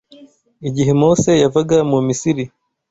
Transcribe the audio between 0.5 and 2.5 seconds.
Igihe Mose yavaga mu Misiri